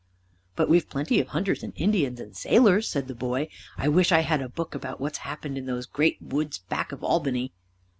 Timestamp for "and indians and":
1.61-2.35